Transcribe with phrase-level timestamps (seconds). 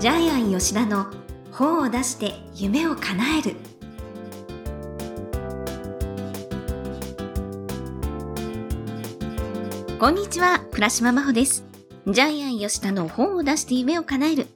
[0.00, 1.08] ジャイアン吉田の
[1.52, 3.56] 本を出して夢を叶える。
[9.98, 11.66] こんにちは倉島真帆です。
[12.06, 14.46] ジャイアン吉田の本を出して夢を叶える。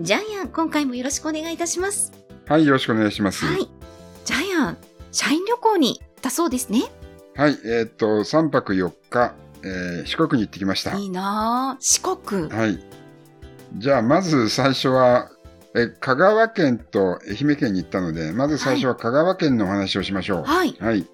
[0.00, 2.12] ジャイアン今回もよろしくお願いいたします。
[2.46, 3.46] はい、よろしくお願いします。
[3.46, 3.70] はい。
[4.26, 4.76] ジャイアン
[5.12, 6.82] 社員旅行に行ったそうですね。
[7.36, 10.94] はい、えーっと、3泊4日、えー四国に行ってきました。
[10.98, 12.50] いいなあ四国。
[12.50, 12.99] はい。
[13.76, 15.30] じゃあ、まず最初は、
[15.74, 20.42] え、香川県と愛媛県に行ったので、まず最初は香川県のお話をしましょう。
[20.44, 21.06] はいはい。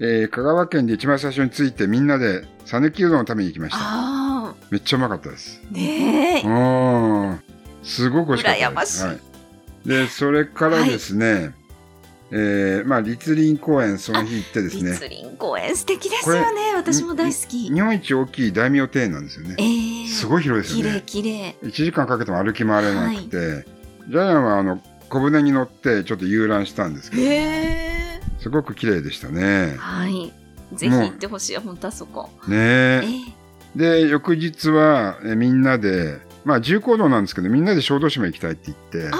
[0.00, 3.78] えー香川県で一番最初に着いてみんなで讃岐うどんを食べに行きました。
[3.80, 5.60] あめっちゃうまかったです。
[5.70, 7.40] あねえうん。
[7.82, 9.04] すごく美味しかったです。
[9.04, 9.18] はい。
[9.86, 11.54] で、それからですね、
[12.34, 19.56] えーまあ、立林公園その日行ってですね、立林公園素敵ですよね私も大好き日本一大きい大名庭園なんですよね。
[19.58, 19.66] ええ
[20.12, 21.02] すごい広いですよね。
[21.04, 23.66] 綺麗1時間かけても歩き回れなくて、
[24.08, 29.76] ジャイアンはあの小舟に乗ってちょっと遊覧したんですけど、すごく綺麗でしたね。
[29.78, 30.32] はい。
[30.74, 32.30] ぜひ行ってほしい本当あそこ。
[32.48, 33.02] ねえ。
[33.76, 33.78] え。
[33.78, 39.12] で、翌日はえみんなで、まあ重行動なんですけど、みんなで小豆島行きたいって言っ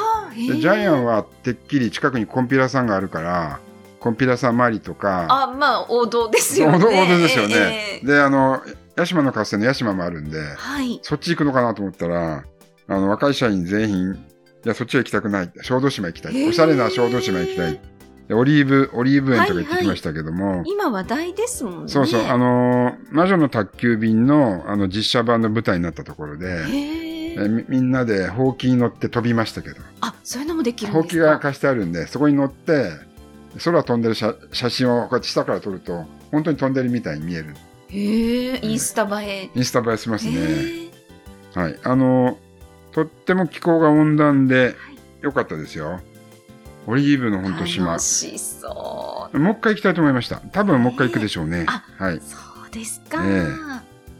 [0.52, 3.60] て、ジャイアンはてっきり近くにコンピラさんがあるから、
[4.00, 6.76] コンピラさん周りとか、あまあ王道ですよね。
[6.78, 7.54] 王道ですよね。
[7.54, 8.06] ええ。
[8.06, 8.60] で、あの、
[8.96, 11.00] 屋島の合戦の屋島もあるんで、はい。
[11.02, 12.44] そっち行くのかなと思ったら、
[12.88, 14.12] あの、若い社員全員、
[14.64, 15.52] いや、そっちは行きたくない。
[15.62, 16.48] 小豆島行きたい。
[16.48, 17.80] おしゃれな小豆島行きたい。
[18.28, 21.88] でオリーブ、オリーブ園とか行ってきましたけども、今話題ですもんね。
[21.88, 26.64] そうそう、あのー魔女の宅急便の、あの、実写版の舞台になったところで、
[27.48, 32.92] みみんなでほうきに乗って飛びましたけど、あそういうのもできるんほうきですかが貸してあるんで、そこに乗って、
[33.64, 37.54] 空飛んでる写写真をこうやって下から撮ると、本当に飛んでるみたいに見える。
[37.92, 40.38] へえインスタ映えインスタ映えしますへね。
[41.54, 41.78] えはい。
[41.84, 42.38] あの、
[42.92, 44.74] とっても気候が温暖で
[45.20, 46.00] 良かったですよ。
[46.86, 48.00] オリーブの本当島楽。
[48.02, 50.36] しそもう一回行きたいと思いました。
[50.36, 51.66] 多分もう一回行くでしょうね。
[51.68, 52.16] あはい。
[52.16, 52.36] うそ
[52.66, 53.46] うですか、え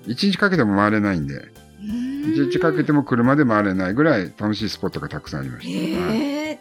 [0.06, 1.49] 一日かけても回れないんで、
[1.81, 6.00] 一日かけても車で回れないぐらい楽しいスポットがたくさんありました。
[6.00, 6.59] はいへえ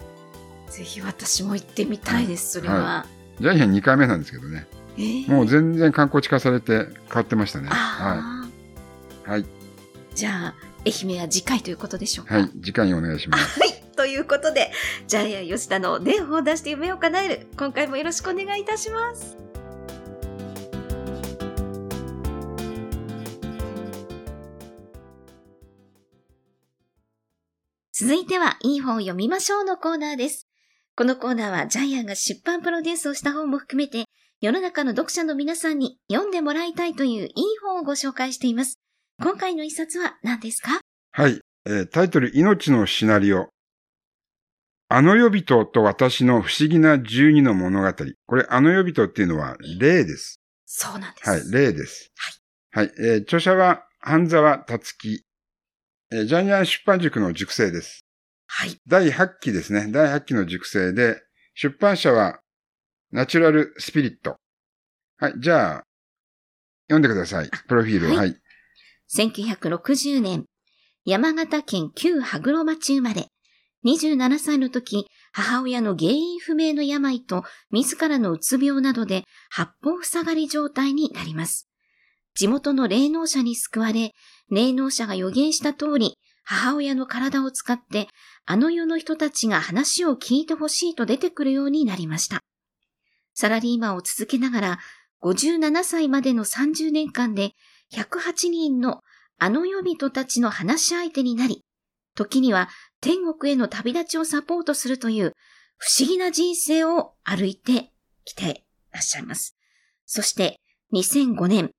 [0.70, 2.76] ぜひ私も行ってみたいです、それは。
[2.76, 3.06] は
[3.42, 4.66] ジャイアン2回目なんですけどね。
[4.98, 7.70] えーもう全然観光地化されて変わってましたね。
[7.70, 8.48] は
[9.26, 9.30] い。
[9.30, 9.46] はい。
[10.14, 12.36] じゃあ、愛媛は次回ということでしょうか？
[12.36, 12.50] はい。
[12.62, 13.60] 次回にお願いします。
[13.60, 13.72] はい。
[13.96, 14.72] ということで、
[15.08, 17.48] ジャイアン吉田の伝法を出して夢を叶える。
[17.58, 19.38] 今回もよろしくお願いいたします。
[27.94, 30.48] 続いては、いい本を読みましょうのコーナーです。
[30.96, 34.06] このコーナーは、ジャイアンが出版プロデュースをした本も含めて、
[34.44, 37.32] 世の中の読者の皆さんに読んでもらいたいといういい
[37.64, 38.80] 本をご紹介しています。
[39.22, 40.80] 今回の一冊は何ですか？
[41.12, 41.40] はい。
[41.68, 43.50] えータイトル、命のシナリオ。
[44.90, 47.94] あの予備人と私の不思議な十二の物語。
[48.26, 50.40] これ、あの予備人っていうのは、霊です。
[50.66, 51.30] そうなんです。
[51.30, 52.12] はい、霊です。
[52.72, 52.92] はい。
[53.00, 55.24] えー著者は、半沢達樹。
[56.12, 58.08] えージャニアン出版塾の塾生です。
[58.48, 58.76] はい。
[58.88, 59.86] 第8期ですね。
[59.92, 61.22] 第8期の塾生で、
[61.54, 62.40] 出版社は、
[63.12, 64.38] ナチュラルスピリット。
[65.18, 65.84] はい、じゃあ、
[66.88, 67.50] 読んでください。
[67.68, 68.10] プロフィールを。
[68.10, 68.38] はいはい。
[69.14, 70.46] 1960年、
[71.04, 73.28] 山形県旧羽黒町生まれ。
[73.86, 81.68] 27歳の時、母親の原因不明の病と自らのうつ病などで八方塞がり状態になります。
[82.36, 84.14] 地元の霊能者に救われ、
[84.50, 88.08] 霊能者が予言した通り、母親の体を使って、
[88.46, 92.42] あの世の人たちが話を聞いてほしいと出てくるようになりました。
[93.34, 94.80] サラリーマンを続けながら、
[95.24, 97.52] 57歳までの30年間で
[97.94, 99.02] 108人の
[99.38, 101.64] あの予備人たちの話し相手になり、
[102.16, 102.70] 時には
[103.00, 105.34] 天国への旅立ちをサポートするという
[105.78, 107.92] 不思議な人生を歩いて
[108.24, 108.46] きてい
[108.94, 109.56] らっしゃいます。
[110.06, 110.60] そして
[110.94, 111.72] 2005年、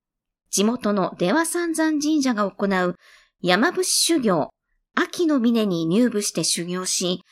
[0.51, 2.97] 地元の出羽三山神社が行う
[3.41, 4.51] 山伏修行、
[4.95, 7.23] 秋の峰に入部して修行し、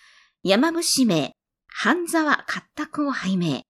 [0.43, 1.32] 山伏名、
[1.66, 3.64] 半沢活卓を拝命。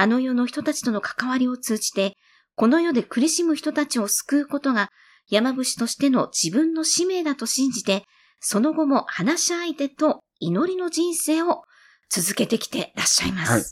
[0.00, 2.14] あの世の人たちとの関わりを通じて、
[2.56, 4.88] この世で苦しむ人たちを救うことが
[5.28, 8.04] 山伏としての自分の使命だと信じて、
[8.40, 11.64] その後も話し相手と祈りの人生を
[12.08, 13.52] 続けてきてらっしゃいます。
[13.52, 13.62] はい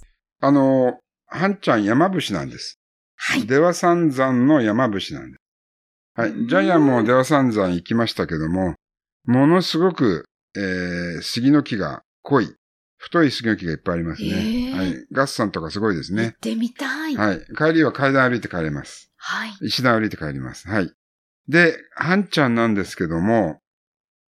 [0.40, 2.78] あのー、はんちゃん山伏なんです。
[3.16, 3.46] はい。
[3.46, 5.40] 出羽三山の山伏なんです。
[6.14, 6.32] はい。
[6.46, 8.74] ジャイアンも出羽三山行きましたけども、
[9.24, 12.54] ものすごく、えー、杉の木が濃い、
[12.98, 14.28] 太い杉の木がいっぱいありますね。
[14.28, 15.06] へーはい。
[15.12, 16.38] ガッサンとかすごいですね行っ。
[16.38, 17.16] てみたい。
[17.16, 17.28] はい。
[17.28, 17.40] はい。
[17.56, 19.10] 帰りは階段歩いて帰れます。
[19.62, 20.68] 石段歩いて帰ります。
[20.68, 20.92] はい。
[21.48, 23.60] で、はんちゃんなんですけども、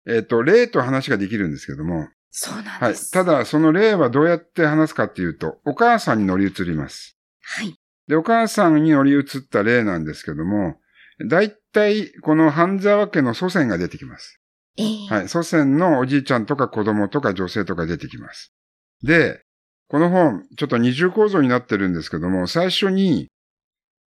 [0.06, 2.92] えっ、と、霊と話ができるんですけども、そうなんはい。
[2.92, 3.10] です。
[3.10, 7.18] ただ、その霊はどうやって話すかっていうと、お母さんに乗り移ります。
[7.42, 7.74] はい。
[8.06, 10.80] で、お母さんに乗り移った霊なんですけども、
[11.28, 14.40] だいたいこの半沢家の祖先が出てきます。
[14.78, 15.28] ええはい。
[15.28, 18.54] 祖先のおじいちゃんとか子供とか女性とか出てきます。
[19.02, 19.42] で、
[19.88, 23.28] この本、ちょっと二重構造になってるんですけども、最初に、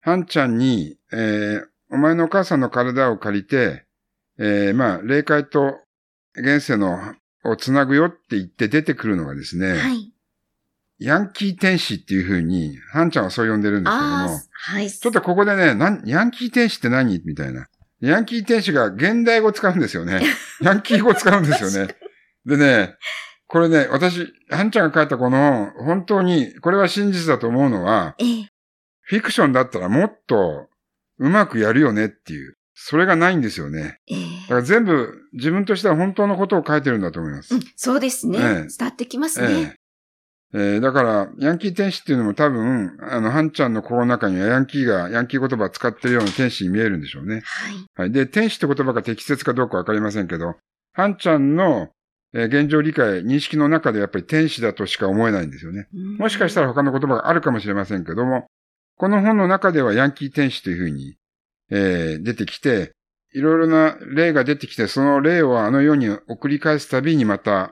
[0.02, 3.86] ハンちゃんに、えー、お前のお母さんの体を借りて、
[4.38, 5.78] えー、まあ、霊界と
[6.36, 7.00] 現世の、
[7.44, 10.12] をつなぐよって言って出てくるのがですね、はい。
[11.00, 14.92] ヤンキー天使っていう風に、ハンちゃんはそう呼んでるんですけども、、はい。
[14.92, 17.20] ちょっとここでね、なん、ヤンキー天使って何？
[17.26, 17.68] みたいな。
[18.02, 20.22] ヤンキー天使が現代語使うんですよね。
[20.62, 21.96] ヤンキー語使うんですよね。
[22.46, 22.96] でね、
[23.52, 28.48] これね、私、ハンちゃんが書いたこの本、本当に、これは真実だと思うのは、ええ
[29.02, 30.70] フィクションだったらもっと
[31.18, 32.56] うまくやるよねっていう。
[32.74, 33.98] それがないんですよね。
[34.08, 37.54] ええだから全部自分としては本当のことを書いてるんだと思います。
[37.54, 38.40] うん、そうですね。
[38.40, 39.48] ええ伝わってきますね。
[39.52, 39.76] ええ
[40.54, 47.42] えーだから、ヤンキー天使っていうのも多分、あの、ハンちゃんの心の中にはヤンキーが、ヤンキー言葉を使ってるような天使に見えるんでしょうね。
[47.46, 47.76] はい。
[47.96, 48.12] はい。
[48.12, 50.56] で、天使って言葉が適切かどうかわかりませんけど、
[50.94, 51.90] ハンちゃんの、
[52.34, 55.88] えー現状理解、認識の中でやっぱり天使だとしか思えないんですよね。
[56.18, 58.48] もしかしたら、ら他の言葉があるかもしれませんけども、
[58.98, 61.18] この本の中ではヤンキー天使というふうに、
[61.70, 62.94] えー出てきて、
[63.34, 67.72] いろいろな例が出てきて、その例をあの世に送り返すたびにまた、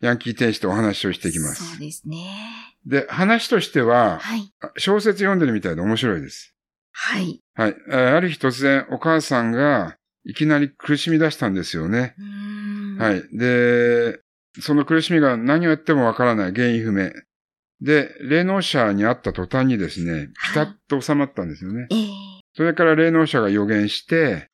[0.00, 1.78] ヤンキー天使とお話をしていきまそうす。
[1.80, 2.16] ですね。
[2.86, 4.50] で、話としては、はい。
[4.78, 6.54] 小説読んでるみたいで面白いです。
[6.92, 7.40] はい。
[7.54, 7.76] はい。
[7.90, 12.14] えーある日突然お母さんがいきなり苦しみ出したんですよね。
[12.18, 12.24] うー
[12.56, 12.59] ん
[13.04, 13.12] は。
[13.12, 13.22] い。
[13.32, 14.20] で、
[14.60, 17.10] その苦しみが何をやってもわからない原因不明。
[17.80, 21.86] で、霊能者に会った途端にですね、ピタッと収まったんですよね。
[21.90, 22.08] ええ
[22.52, 24.48] それから霊能者が予言して、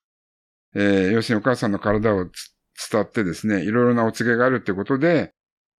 [0.75, 2.56] えー要するにお母さんの体をつ
[2.90, 5.32] 伝ってですね、いろいろなお告げがあるってことで、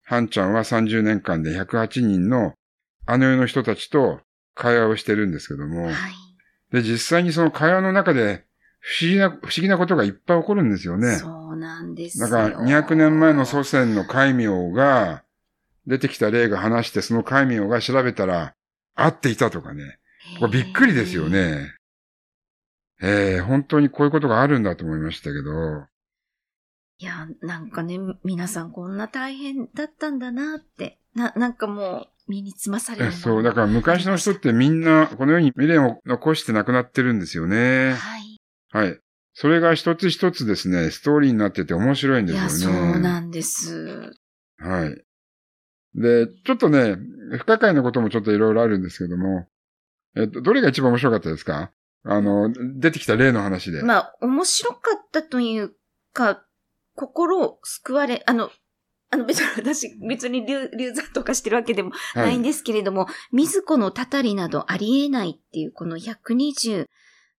[0.04, 2.54] ハンちゃんは30年間で108人の
[3.06, 4.20] あの世の人たちと
[4.56, 5.94] 会話をしてるんですけども、はい。
[6.72, 8.46] で、実際にその会話の中で
[8.80, 11.16] 不思議な、不思議なことがいっぱい起こるんですよね。
[11.16, 12.30] そうなんですよ。
[12.30, 15.24] だから200年前の祖先の戒名が
[15.86, 18.56] 出てきた例が話して、その戒名が調べたら
[18.96, 20.00] 合っていたとかね。
[20.40, 21.30] これびっくりですよ。
[21.30, 21.74] ね。
[23.02, 25.86] ええ本当にこういうことがあるんだと思いましたけど。
[27.00, 31.00] いや、なんかね、皆さんこんな大変だったんだなって。
[31.14, 37.94] な、なんかもう、身につまされるそう、だから昔の人ってみんなこの世に未練を残して亡くなってるんですよね。
[37.94, 38.42] はい。
[38.72, 39.00] はい。
[39.40, 42.94] それが一つ一つですね、ストーリーになってて面白いんいですや、よね。
[42.94, 44.12] そうなんです。
[44.58, 45.04] はい。
[45.94, 46.98] で、ちょっとね、
[47.38, 49.46] 不可解なこともちょっといろいろあるんですけども、
[50.16, 51.70] えっと、どれが一番面白かったですか？
[52.04, 53.84] あの、出てきた例の話で。
[53.84, 55.76] まあ、面白かったという
[56.14, 56.44] か、
[56.96, 58.50] 心を救われ、あの、
[59.12, 66.00] あの別に私、別に流流産とかしてるわけでもないんですけれども、水子のたたりなどありえないっていうこの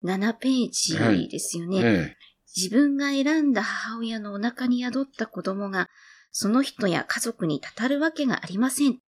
[0.05, 1.81] 127ページですよね。
[1.83, 2.17] え
[2.56, 5.89] 自分が選んだ母親のお腹に宿った子供が、
[6.33, 8.99] その人や家族にたたるわけがありません。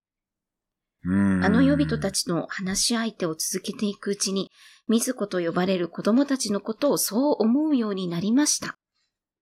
[1.02, 4.50] あの予備人たちの話し相手を続けていくうちに、
[4.88, 8.76] 水子と呼ばれる子供たちのことをそう思うようになりました。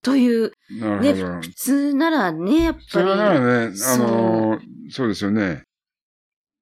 [0.02, 1.40] という、ね、なるほど。
[1.40, 2.86] 普通ならね、やっぱり。
[2.88, 4.58] それならね、あの、
[4.90, 5.64] そうですよね。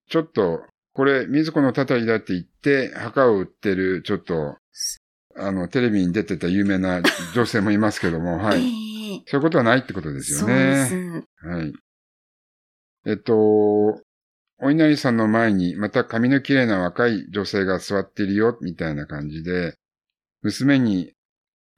[0.09, 0.63] ちょっと、
[0.95, 4.57] これ、水子のたたりだって言って、墓を売ってる、ちょっと、
[5.37, 7.03] あの、テレビに出てた有名な
[7.35, 8.61] 女性もいますけども、 はい。
[8.61, 10.87] ええそういうことはないってことですよそうでね。
[10.87, 11.47] す。
[11.47, 11.73] はい。
[13.07, 13.35] えっと、
[14.59, 19.77] お稲荷さんの前に、また髪の綺麗な若い女性が座っているよ、みたいな感じで、
[20.43, 21.13] 娘に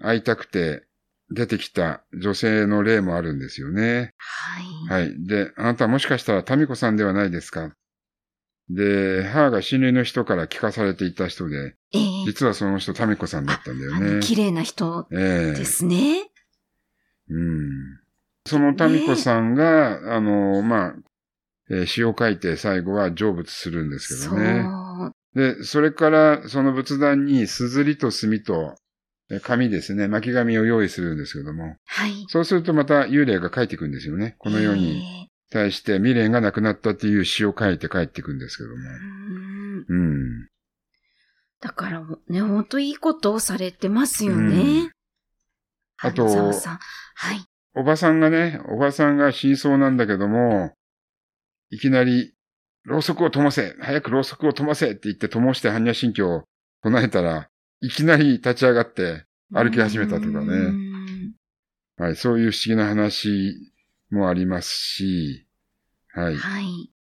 [0.01, 0.85] 会いたくて
[1.31, 4.13] 出てきた女性の例もあるんですよね。
[4.89, 5.05] はい。
[5.07, 5.27] はい。
[5.27, 7.75] で、あなたもしかしたら民子さんではないですか？
[8.71, 14.21] で、母が親類の人から聞かされていた人で、ええ実はその人民子さんだったんだよね。
[14.21, 16.31] 綺麗な人ええですね。
[17.31, 17.71] うん。
[18.47, 20.95] その民子さんが、あの、まあ、
[21.71, 24.35] えー詩を書いて最後は成仏するんですけ。
[24.35, 24.65] どね。
[25.35, 28.75] で、それからその仏壇にすずりと墨と
[29.31, 32.25] え紙ですね、巻き紙を用意するんですけども、はい。
[32.29, 34.37] そうするとまた幽霊が帰ってくるんですよね。
[34.39, 38.77] この世にええ対して未練がなくなったっていう詩を書いて帰ってくるんですけども。
[38.77, 40.49] うんうん。
[41.61, 44.91] だからね、ほんといいことをされてますようんね。
[45.99, 46.27] あと。
[46.27, 47.45] はい。
[47.75, 50.73] おばさんがね、おばさんが真相なんだけども、
[51.71, 52.35] いきなり、
[52.85, 56.45] ろうそくを灯せ早くろうそくを灯せって言って灯して般若心経を
[56.83, 57.49] 唱えたら、
[57.81, 60.39] いきなり立ち上がって歩き始めたとかうね。
[60.39, 61.35] ん
[61.97, 63.73] はい、そういう不思議な話
[64.11, 65.47] もありますし、
[66.15, 66.37] はい。
[66.37, 66.93] はい。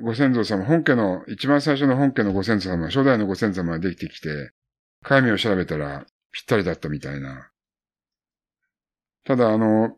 [0.00, 4.52] ご先祖様、本家の、一番最初の本家のご先祖様、初代のご先祖様ができてきて、
[5.02, 7.50] 神を調べたらぴったりだったみたいな。
[9.24, 9.96] ただ、あの、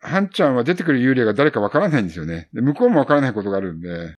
[0.00, 2.48] ハンちゃんは出てくる幽霊が誰かわからないんですよね。
[2.52, 4.14] で、向こうもわからないことがあるんで、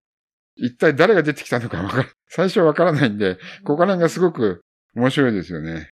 [0.56, 4.64] 一体誰が出てきたのかわから、最初はわからないんで、ここら辺がすごく
[4.96, 5.74] 面白いですよね。
[5.74, 5.90] はい。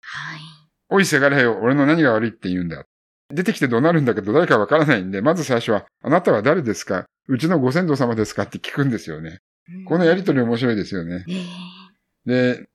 [0.90, 2.86] おいせがれよ、俺の何が悪いって言うんだ。
[3.32, 7.06] 出てきて怒鳴るんだけど誰かわからないんで、まず最初は、あなたは誰ですか？
[7.28, 8.44] うちのご先祖様ですか？
[8.44, 9.40] って聞くんですよね。
[9.86, 11.26] このやりとり面白いですよね。
[11.30, 12.56] ええ。
[12.56, 12.70] で、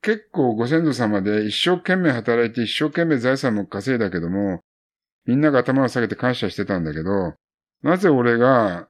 [0.00, 4.60] 結構ご先祖様で一生懸命働いて一生懸命財産も稼いだけども、
[5.26, 7.34] みんなが頭を下げて感謝してたんだけど、
[7.82, 8.88] なぜ俺が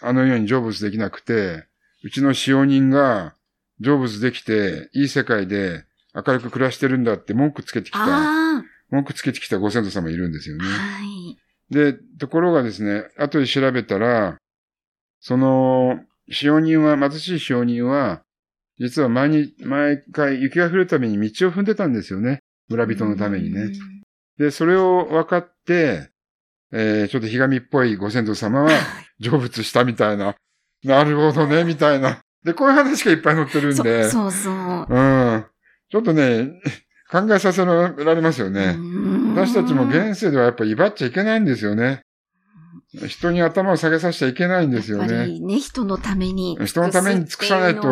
[0.00, 1.66] あのように成仏できなくて、
[2.04, 3.34] うちの使用人が
[3.80, 5.84] 成仏できて、いい世界で
[6.14, 10.70] 明るく暮らしてるんだって文句つけてきた、あ文句つけてきたご先祖様いるんですよあ、ね。
[10.70, 11.36] はい。
[11.70, 14.38] で、ところがですね、後で調べたら、
[15.20, 16.00] その、
[16.30, 18.22] 使用人は、貧しい使用人は、
[18.78, 22.40] 実は毎日、毎回雪が降るために道を踏んでたんですよね。
[22.68, 23.72] 村人のためにね。
[24.38, 26.10] で、それを分かって、
[26.72, 28.70] えー、ちょっとひがみっぽいご先祖様は
[29.20, 30.34] 成仏したみたいな。
[30.84, 32.20] なるほどね、みたいな。
[32.44, 34.08] で、こういう話がいっぱい載ってるんそで。
[34.10, 34.86] そうそう。
[34.88, 35.46] うん。
[35.90, 36.60] ちょっとね、
[37.10, 38.76] 考えさせられますよね。
[39.34, 42.02] 私たちも現世ではやっぱ威張っちゃいけないんですよね。
[43.06, 45.26] 人に頭を下げさせちゃいけないんですよね。
[45.26, 46.56] りね、人のために。
[46.64, 47.88] 人のために尽くさないと、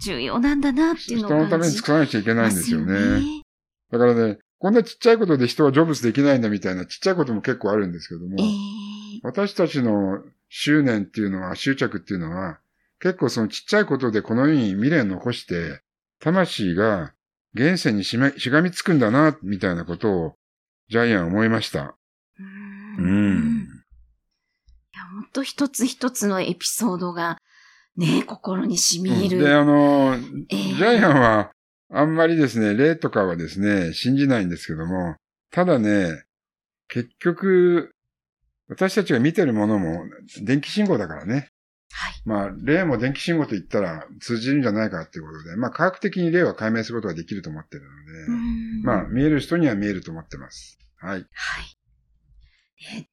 [0.00, 3.42] 重要なんだなっていうの人をのために尽くさなきゃいけないんですよますね。
[3.92, 8.46] だからね、こんなちっちゃいことで人は成仏できないんだみたいなちっちゃいことも結構あるんですけども、ええ
[9.22, 12.58] 私たちの執念っていうのは、執着っていうのは、
[13.00, 15.80] 結構そのちっちゃいことでこの世に未練を残して、
[16.20, 17.12] 魂が
[17.54, 20.34] 現世にしめしがみつくんだな、みたいなことを、
[20.88, 21.96] ジャイアンは思いました。
[22.38, 22.42] う
[22.98, 23.62] うんん。
[23.62, 23.66] い
[24.94, 27.38] や、ほんと一つ一つのエピソードが、
[27.96, 29.44] ね、心に染み入る。
[29.44, 30.16] で、あの、
[30.48, 31.50] ええジャイアンは、
[31.92, 35.16] あんまりですね、霊とかはですね、信じないんですけども、
[35.50, 36.22] ただね、
[36.88, 37.92] 結局、
[38.68, 40.04] 私たちが見てるものも
[40.42, 41.48] 電気信号だからね。
[41.92, 42.12] はい。
[42.24, 50.78] まあ、霊も電気信号と言ったら通じるんじゃないかっていうことで、まあ、科学的に霊は解明することができると思ってるので、うんまあ、見える人には見えると思ってます。
[50.98, 51.18] はい。
[51.18, 51.26] はい。
[52.98, 53.06] え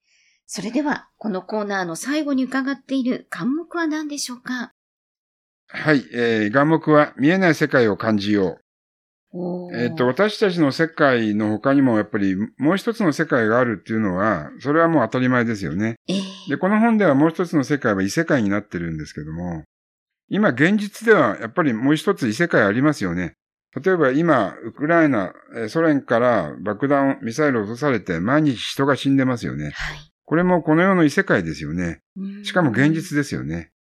[0.46, 4.72] それでは、このコーナーの最後に伺っている漢目は何でしょうか？
[5.68, 8.62] はい、えー、眼目は見えない世界を感じよう。
[9.74, 15.96] えっ、と、私たちの世界の他にもやっぱりもう一つの世界があるっていうのは、それはもう当たり前ですよね。
[16.08, 19.64] ええで、この本ではもう一つの世界は異世界になってるんですけども、
[20.30, 23.34] 今現実ではやっぱりもう一つ異世界ありますよね。
[23.84, 29.66] 例えば今、ウクライナ、えーソ連から爆弾、ミサイルを落とされて毎日人が死んでますよね。
[29.66, 29.74] はい。
[30.26, 32.02] これもこの世の異世界ですよね。
[32.18, 33.72] うんしかも現実ですよね。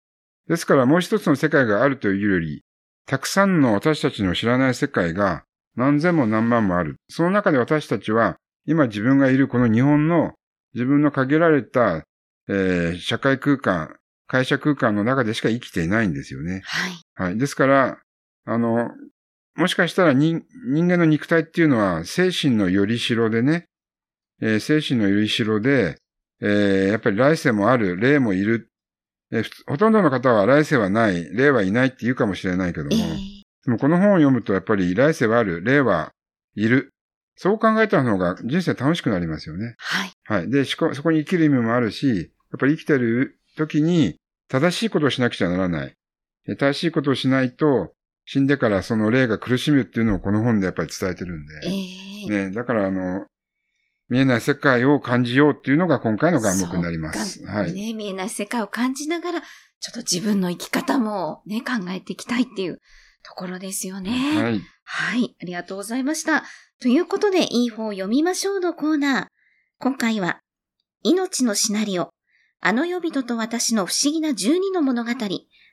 [0.48, 2.62] ですからもう一つの世界があるというより、
[3.06, 5.44] たくさんの私たちの知らない世界が
[5.76, 6.96] 何千も何万もある。
[7.08, 8.36] その中で私たちは
[8.66, 10.32] 今自分がいるこの日本の
[10.74, 12.04] 自分の限られた、
[12.48, 13.96] えー社会空間、
[14.26, 16.62] 会社空間の中でしか生きていないんですよね。
[16.64, 16.92] はい。
[17.14, 17.38] はい。
[17.38, 17.98] ですから、
[18.44, 18.90] あの、
[19.54, 23.66] もしかしたら人人間の肉体っていうのは精神のよりしろでね、
[24.42, 25.96] えー精神のよりしろで、
[26.40, 28.68] えーやっぱり来世もある、霊もいる。
[29.32, 36.12] えほとんどの方は来世はない、霊はいないって言うかもしれないけども、ええでもこの本を読むとやっぱり来世はある、霊は
[36.54, 36.92] いる。
[37.36, 39.74] そう考えた方が人生楽しくなりますよね。
[39.78, 40.12] はい。
[40.24, 40.50] はい。
[40.50, 42.22] で、しこそこに生きる意味もあるし、や
[42.56, 44.16] っぱり生きてる時に
[44.48, 45.94] 正しいことをしなくちゃならない。
[46.48, 47.92] え正しいことをしないと、
[48.24, 52.34] 死んでからその霊が苦しむっていうのをこの本でやっぱり伝えてるんえで。
[52.44, 53.26] えね、だからあの、
[54.08, 57.44] 見えない世界を感じようっていうのが今回の眼目になります。
[57.44, 57.72] はい。
[57.72, 59.46] ね、見えない世界を感じながら、ちょ
[59.90, 62.80] っと自分の生き方もね、考えていきたいっていう
[63.22, 64.10] ところですよね。
[64.10, 64.62] はい。
[64.84, 66.44] はい、ありがとうございました。
[66.80, 69.26] ということで、いい方を読みましょうのコーナー。
[69.78, 70.40] 今回は、
[71.02, 72.10] 命のシナリオ、
[72.60, 75.10] あの予備人と私の不思議な12の物語、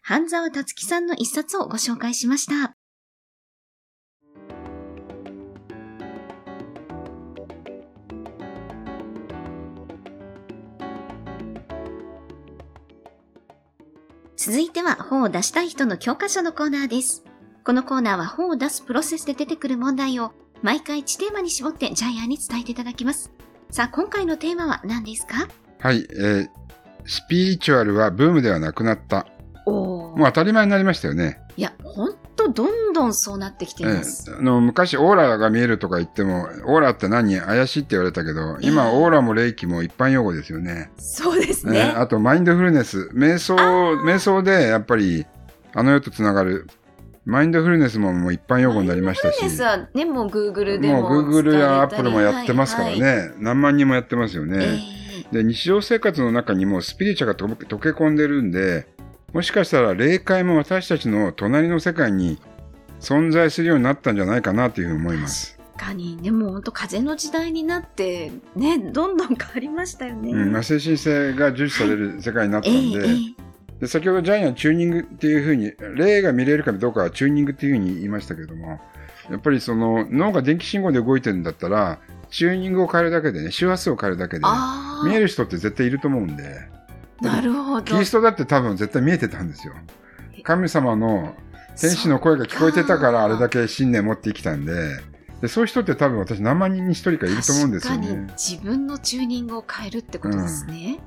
[0.02, 2.76] 半沢達樹さんの一冊をご紹介しました。
[14.46, 17.24] 続いては本を出したい人の教科書のコーナーです。
[17.64, 23.32] このコーナーは本を出すプロセスで出てくる問題を毎回1テーマに絞ってジャイアンに伝えていただきます。
[23.72, 25.48] さあ、今回のテーマは何ですか？
[25.80, 26.06] はい。
[26.12, 26.50] えー
[27.06, 29.28] スピリチュアルはブームではなくなった。
[29.66, 31.40] おもう当たり前になりましたよね。
[31.56, 34.30] いや、ほんとどんんどんそうなってきています。
[34.30, 40.92] ええあの昔オーラが見えるとか言っても、オーラって何怪しいって言われたけど、今ええオーラも霊気も一般用語ですよね。
[40.98, 41.82] そうですねね。
[41.96, 43.10] あとマインドフルネス。
[43.14, 45.26] 瞑想、瞑想でやっぱり
[45.74, 46.68] あの世とつながる。
[47.26, 49.42] マインドフルネスももう一般用語になりましたし。
[49.42, 53.02] マインドフルネスはね、もう Google でももう Google や使われたり Apple もやってますからね。
[53.02, 54.80] はいはい何万人もやってますよね。
[55.32, 58.88] えで、日常生活の中にもスピリチュアルが溶け込んでるんで、
[59.34, 62.40] もしかしたら霊界も私たちの隣の世界に
[63.00, 65.58] 存在するようになったんじゃないかなというふうに思います。
[65.60, 70.32] え確かに、でも本当風の時代になって、ね、どんどん変わりましたよね。
[70.32, 73.44] うんまあ、精神性が重視される世界になったえんで、ええ
[73.84, 78.80] で先ほどジャイアンチューニングっていうふうに、霊が見れるかどうかはチューニングっていうふうに言いましたけれども、
[79.30, 86.70] やっぱりその脳が電気信号で動いてるんだったら、チューニングを変えるだけでね、周波数を変えるだけで、ああ、見える人って絶対いると思うんで、
[87.22, 87.82] なるほど。
[87.82, 89.74] キリストだって多分絶対見えてたんですよ。
[90.44, 91.36] 神様の
[91.80, 94.74] 天使の声が聞こえてたからあれだけ信念持って生きたんで、
[95.42, 98.34] でそういう人って多分私何万人に一人かいると思うんですよ確かにね。
[98.38, 101.00] 自分のチューニングを変えるってことですね。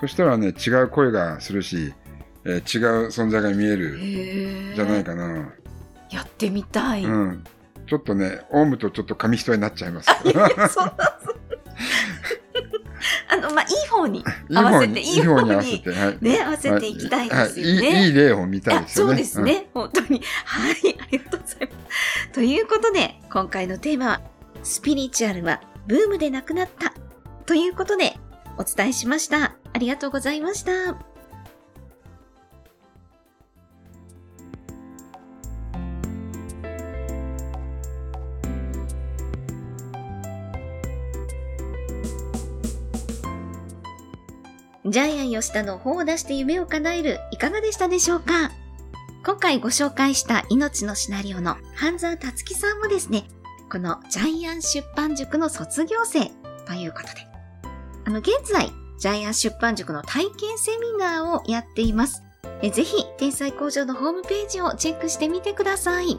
[0.00, 1.94] そしたらね、違う声がするし、
[2.44, 3.98] えー違う存在が見える。
[4.74, 5.52] じゃないかな。
[6.10, 7.04] やってみたい。
[7.04, 7.44] うん。
[7.86, 10.08] ちょっとね、オウムとちょっと紙一重になっちゃいます。
[13.28, 16.18] あの、まあ、いい方に 合わせて、いいいい方方に、に合わせて、はい。
[16.20, 18.02] ね、合わせていきたいですよはいね。
[18.02, 19.10] いいいい例を見たいあですよね。
[19.10, 20.22] そうですね、本当に。
[20.44, 22.28] はい、ありがとうございます。
[22.32, 24.20] ということで、今回のテーマは、
[24.62, 26.92] スピリチュアルはブームでなくなった。
[27.46, 28.16] ということで、
[28.58, 29.54] お伝えしました。
[29.72, 31.09] ありがとうございました。
[44.90, 48.50] ジャイアン吉田の本を出して夢を叶えるいかがでしたでしょうか？
[49.24, 53.28] 今回ご紹介した命のシナリオの半沢達樹さんもですね、
[53.70, 56.32] このジャイアン出版塾の卒業生
[56.66, 57.10] ということで、
[58.04, 62.24] あの、現在、ジャイアン出版塾の体験セミナーをやっています。
[62.60, 66.18] えぜひ、天才工場のホームページをチェックしてみてください。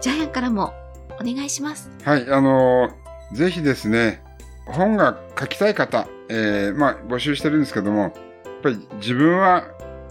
[0.00, 0.74] ジャイアンからも
[1.20, 1.88] お願いします。
[2.02, 4.24] はい、あのーぜひですね、
[4.66, 8.12] 本が書きたい方、えーまあ、募集してるんですけども、やっ
[8.62, 9.64] ぱり自分は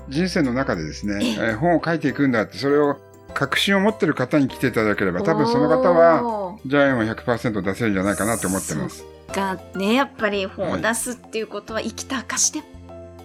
[0.10, 2.98] 人生の中でですね、えええー本を書いていくんだって、それを
[3.34, 9.06] 確信を持ってる方に来ていただければ、多分その方は、は、ジャイアンは100%出せるんじゃないかなと思ってます。
[9.34, 12.62] がね、やっぱり本を出すっていうことは生きた証で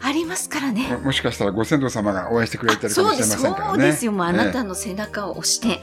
[0.02, 0.88] ありますからね。
[0.88, 3.70] ももしかしたらご先祖様が応援してくれてるかもしれそうです、ませんからね。
[3.70, 4.12] そうですよ。
[4.12, 5.80] もうあなえたの背中を押して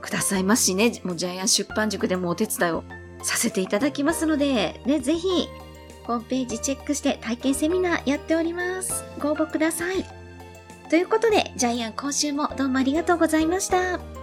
[0.00, 2.84] くださいますしね、もうジャイアン出版塾でもお手伝いを
[3.22, 5.48] させていただきますので、ね、ぜひ、
[6.06, 9.04] ホームページチェックして体験セミナーやっております。
[9.18, 10.04] ご応募ください。
[10.88, 14.15] ということで、ジャイアン今週もどうもありがとうございました。